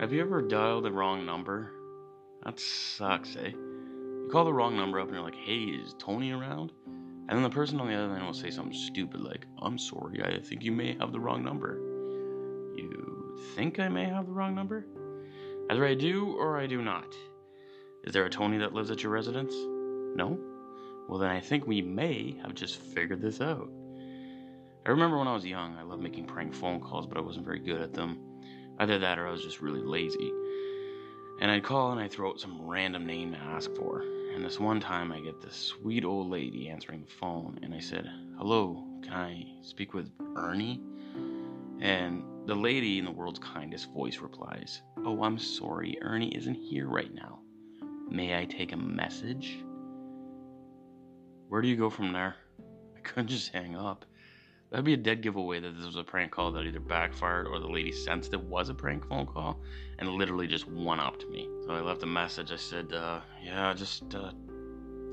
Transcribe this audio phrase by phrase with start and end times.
[0.00, 1.70] Have you ever dialed the wrong number?
[2.44, 3.50] That sucks, eh?
[3.50, 6.72] You call the wrong number up and you're like, hey, is Tony around?
[6.86, 10.20] And then the person on the other end will say something stupid like, I'm sorry,
[10.24, 11.76] I think you may have the wrong number.
[12.76, 14.84] You think I may have the wrong number?
[15.70, 17.14] Either I do or I do not.
[18.02, 19.54] Is there a Tony that lives at your residence?
[19.54, 20.36] No?
[21.08, 23.70] Well, then I think we may have just figured this out.
[24.84, 27.46] I remember when I was young, I loved making prank phone calls, but I wasn't
[27.46, 28.18] very good at them.
[28.78, 30.32] Either that or I was just really lazy.
[31.40, 34.02] And I'd call and I'd throw out some random name to ask for.
[34.34, 37.78] And this one time I get this sweet old lady answering the phone, and I
[37.78, 40.80] said, Hello, can I speak with Ernie?
[41.80, 46.88] And the lady in the world's kindest voice replies, Oh, I'm sorry, Ernie isn't here
[46.88, 47.40] right now.
[48.08, 49.58] May I take a message?
[51.48, 52.36] Where do you go from there?
[52.96, 54.04] I couldn't just hang up.
[54.74, 57.60] That'd be a dead giveaway that this was a prank call that either backfired or
[57.60, 59.60] the lady sensed it was a prank phone call
[60.00, 61.48] and literally just one upped me.
[61.64, 62.50] So I left a message.
[62.50, 64.32] I said, uh, yeah, just uh,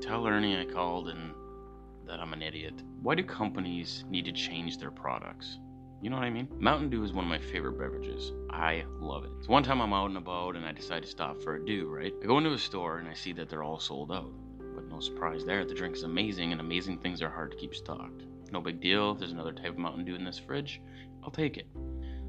[0.00, 1.32] tell Ernie I called and
[2.08, 2.82] that I'm an idiot.
[3.02, 5.60] Why do companies need to change their products?
[6.00, 6.48] You know what I mean?
[6.58, 8.32] Mountain Dew is one of my favorite beverages.
[8.50, 9.30] I love it.
[9.42, 11.86] So one time I'm out and about and I decide to stop for a dew,
[11.88, 12.12] right?
[12.20, 14.32] I go into a store and I see that they're all sold out.
[14.74, 17.76] But no surprise there, the drink is amazing and amazing things are hard to keep
[17.76, 18.24] stocked.
[18.52, 19.14] No big deal.
[19.14, 20.80] There's another type of Mountain Dew in this fridge.
[21.24, 21.66] I'll take it.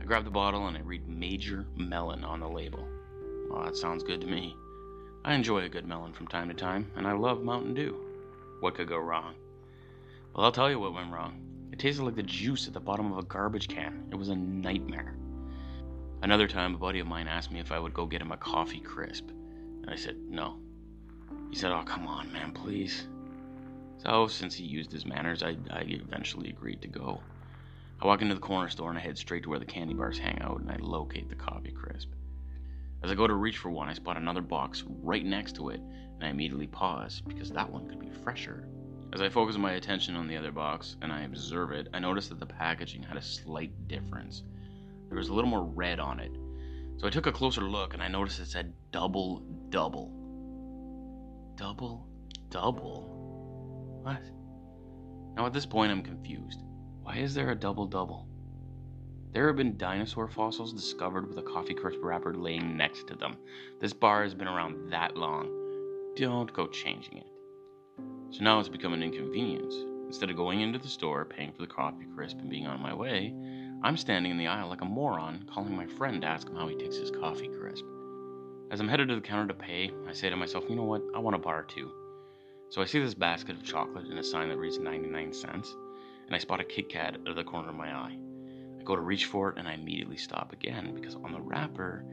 [0.00, 2.86] I grab the bottle and I read Major Melon on the label.
[3.48, 4.56] Well, that sounds good to me.
[5.24, 7.96] I enjoy a good melon from time to time, and I love Mountain Dew.
[8.60, 9.34] What could go wrong?
[10.34, 11.40] Well, I'll tell you what went wrong.
[11.72, 14.08] It tasted like the juice at the bottom of a garbage can.
[14.10, 15.16] It was a nightmare.
[16.22, 18.36] Another time, a buddy of mine asked me if I would go get him a
[18.36, 20.58] coffee crisp, and I said no.
[21.50, 23.06] He said, Oh, come on, man, please.
[23.98, 27.20] So, since he used his manners, I, I eventually agreed to go.
[28.00, 30.18] I walk into the corner store and I head straight to where the candy bars
[30.18, 32.08] hang out and I locate the coffee crisp.
[33.02, 35.80] As I go to reach for one, I spot another box right next to it
[35.80, 38.68] and I immediately pause because that one could be fresher.
[39.12, 42.28] As I focus my attention on the other box and I observe it, I notice
[42.28, 44.44] that the packaging had a slight difference.
[45.08, 46.32] There was a little more red on it.
[46.98, 50.12] So I took a closer look and I noticed it said double double.
[51.56, 52.06] Double
[52.50, 53.17] double?
[54.08, 54.22] What?
[55.36, 56.62] Now at this point, I'm confused.
[57.02, 58.26] Why is there a double double?
[59.34, 63.36] There have been dinosaur fossils discovered with a coffee crisp wrapper laying next to them.
[63.82, 65.50] This bar has been around that long.
[66.16, 67.26] Don't go changing it.
[68.30, 69.74] So now it's become an inconvenience.
[70.06, 72.94] Instead of going into the store, paying for the coffee crisp, and being on my
[72.94, 73.34] way,
[73.82, 76.66] I'm standing in the aisle like a moron, calling my friend to ask him how
[76.66, 77.84] he takes his coffee crisp.
[78.70, 81.02] As I'm headed to the counter to pay, I say to myself, you know what?
[81.14, 81.92] I want a bar too.
[82.70, 85.74] So I see this basket of chocolate and a sign that reads 99 cents,
[86.26, 88.18] and I spot a Kit Kat out of the corner of my eye.
[88.78, 92.04] I go to reach for it and I immediately stop again because on the wrapper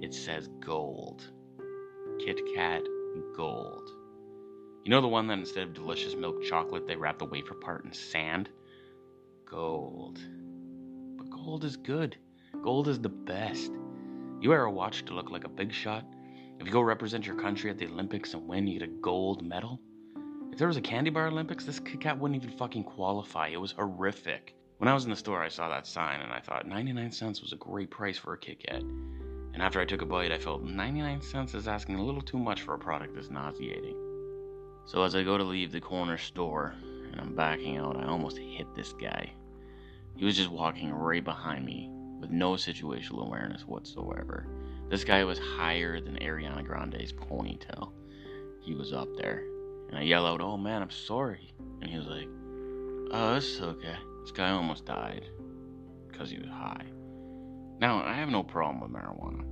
[0.00, 1.22] it says gold.
[2.18, 2.82] Kit Kat
[3.36, 3.90] gold.
[4.84, 7.84] You know the one that instead of delicious milk chocolate they wrap the wafer part
[7.84, 8.48] in sand?
[9.46, 10.18] Gold.
[11.16, 12.16] But gold is good.
[12.62, 13.70] Gold is the best.
[14.40, 16.04] You wear a watch to look like a big shot.
[16.58, 19.42] If you go represent your country at the Olympics and win, you get a gold
[19.42, 19.80] medal.
[20.60, 23.48] There was a candy bar Olympics, this Kit Kat wouldn't even fucking qualify.
[23.48, 24.54] It was horrific.
[24.76, 27.40] When I was in the store, I saw that sign and I thought 99 cents
[27.40, 28.82] was a great price for a Kit Kat.
[28.82, 32.36] And after I took a bite, I felt 99 cents is asking a little too
[32.36, 33.96] much for a product that's nauseating.
[34.84, 36.74] So as I go to leave the corner store
[37.10, 39.32] and I'm backing out, I almost hit this guy.
[40.16, 41.88] He was just walking right behind me
[42.20, 44.46] with no situational awareness whatsoever.
[44.90, 47.92] This guy was higher than Ariana Grande's ponytail.
[48.60, 49.42] He was up there.
[49.90, 51.52] And I yell out, Oh man, I'm sorry.
[51.80, 52.28] And he was like,
[53.12, 53.96] Oh, it's okay.
[54.22, 55.28] This guy almost died
[56.08, 56.86] because he was high.
[57.80, 59.44] Now, I have no problem with marijuana,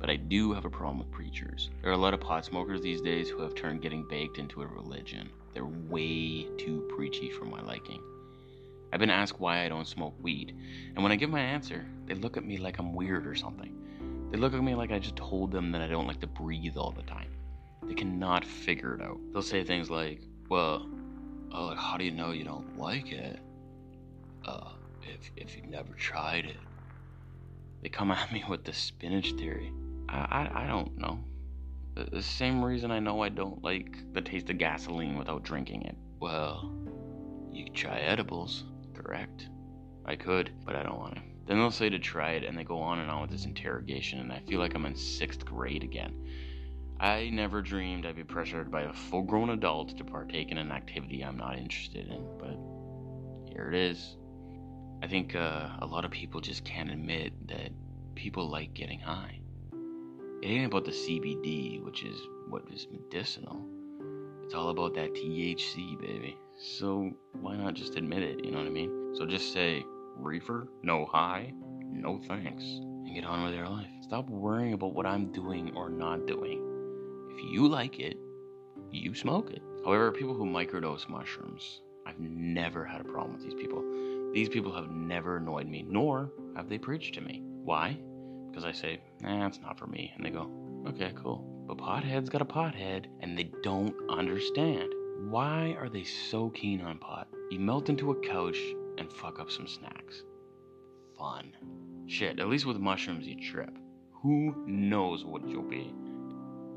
[0.00, 1.70] but I do have a problem with preachers.
[1.80, 4.62] There are a lot of pot smokers these days who have turned getting baked into
[4.62, 5.28] a religion.
[5.52, 8.02] They're way too preachy for my liking.
[8.92, 10.56] I've been asked why I don't smoke weed,
[10.94, 13.76] and when I give my answer, they look at me like I'm weird or something.
[14.30, 16.76] They look at me like I just told them that I don't like to breathe
[16.76, 17.25] all the time.
[17.86, 19.18] They cannot figure it out.
[19.32, 20.86] They'll say things like, well,
[21.52, 23.38] oh, how do you know you don't like it?
[24.44, 24.70] Uh,
[25.02, 26.56] if, if you've never tried it.
[27.82, 29.72] They come at me with the spinach theory.
[30.08, 30.16] I,
[30.54, 31.18] I, I don't know.
[31.94, 35.82] The, the same reason I know I don't like the taste of gasoline without drinking
[35.82, 35.96] it.
[36.20, 36.70] Well,
[37.52, 39.48] you try edibles, correct?
[40.04, 41.22] I could, but I don't want to.
[41.46, 44.18] Then they'll say to try it, and they go on and on with this interrogation,
[44.18, 46.14] and I feel like I'm in sixth grade again.
[46.98, 50.72] I never dreamed I'd be pressured by a full grown adult to partake in an
[50.72, 54.16] activity I'm not interested in, but here it is.
[55.02, 57.70] I think uh, a lot of people just can't admit that
[58.14, 59.40] people like getting high.
[60.42, 63.62] It ain't about the CBD, which is what is medicinal.
[64.44, 66.38] It's all about that THC, baby.
[66.58, 68.42] So why not just admit it?
[68.42, 69.14] You know what I mean?
[69.16, 69.84] So just say,
[70.16, 71.52] reefer, no high,
[71.82, 73.90] no thanks, and get on with your life.
[74.00, 76.75] Stop worrying about what I'm doing or not doing.
[77.36, 78.16] If you like it,
[78.90, 79.60] you smoke it.
[79.84, 83.84] However, people who microdose mushrooms, I've never had a problem with these people.
[84.32, 87.42] These people have never annoyed me, nor have they preached to me.
[87.62, 87.98] Why?
[88.48, 90.14] Because I say, nah, it's not for me.
[90.16, 90.50] And they go,
[90.88, 91.44] okay, cool.
[91.66, 94.90] But pothead's got a pothead, and they don't understand.
[95.28, 97.28] Why are they so keen on pot?
[97.50, 98.58] You melt into a couch
[98.96, 100.22] and fuck up some snacks.
[101.18, 101.52] Fun.
[102.06, 103.76] Shit, at least with mushrooms you trip.
[104.22, 105.92] Who knows what you'll be?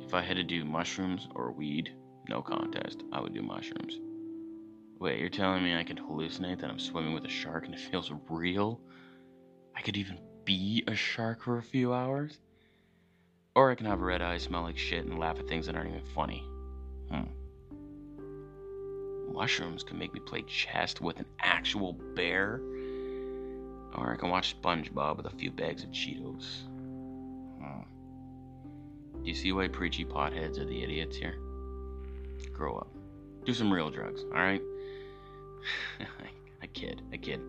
[0.09, 1.93] If I had to do mushrooms or weed,
[2.27, 3.99] no contest, I would do mushrooms.
[4.97, 7.79] Wait, you're telling me I can hallucinate that I'm swimming with a shark and it
[7.79, 8.81] feels real?
[9.75, 12.39] I could even be a shark for a few hours?
[13.53, 15.89] Or I can have red eyes, smell like shit, and laugh at things that aren't
[15.91, 16.43] even funny.
[17.11, 17.29] Hmm.
[19.31, 22.59] Mushrooms can make me play chess with an actual bear.
[23.93, 26.63] Or I can watch SpongeBob with a few bags of Cheetos.
[29.29, 31.35] You see why preachy potheads are the idiots here?
[32.51, 32.87] Grow up.
[33.45, 34.63] Do some real drugs, alright?
[36.63, 37.39] I kid, I kid.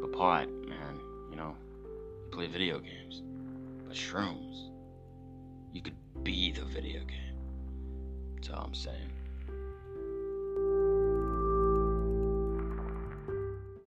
[0.00, 0.98] But pot, man,
[1.30, 1.54] you know,
[1.84, 3.22] you play video games.
[3.86, 4.70] But shrooms,
[5.72, 5.94] you could
[6.24, 7.38] be the video game.
[8.34, 9.12] That's all I'm saying.